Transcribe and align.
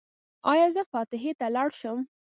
ایا 0.51 0.67
زه 0.75 0.81
فاتحې 0.91 1.31
ته 1.39 1.45
لاړ 1.55 1.69
شم؟ 1.79 1.97